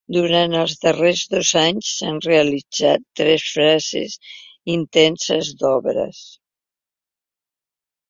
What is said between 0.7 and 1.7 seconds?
darrers dos